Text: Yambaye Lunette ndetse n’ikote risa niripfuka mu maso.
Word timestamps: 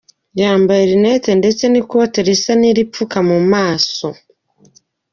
Yambaye 0.41 0.83
Lunette 0.91 1.31
ndetse 1.41 1.63
n’ikote 1.69 2.17
risa 2.27 2.53
niripfuka 2.61 3.17
mu 3.29 3.37
maso. 3.53 4.07